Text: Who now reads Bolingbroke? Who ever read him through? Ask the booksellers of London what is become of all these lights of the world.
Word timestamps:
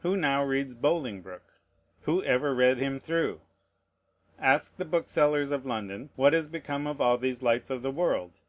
Who 0.00 0.16
now 0.16 0.42
reads 0.42 0.74
Bolingbroke? 0.74 1.60
Who 2.00 2.20
ever 2.24 2.52
read 2.52 2.78
him 2.78 2.98
through? 2.98 3.42
Ask 4.36 4.76
the 4.76 4.84
booksellers 4.84 5.52
of 5.52 5.64
London 5.64 6.10
what 6.16 6.34
is 6.34 6.48
become 6.48 6.88
of 6.88 7.00
all 7.00 7.16
these 7.16 7.42
lights 7.42 7.70
of 7.70 7.82
the 7.82 7.92
world. 7.92 8.40